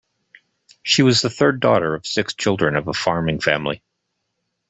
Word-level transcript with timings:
She 0.81 1.03
was 1.03 1.21
the 1.21 1.29
third 1.29 1.59
daughter 1.59 1.93
of 1.93 2.07
six 2.07 2.33
children 2.33 2.75
of 2.75 2.87
a 2.87 2.93
farming 2.95 3.39
family. 3.39 3.83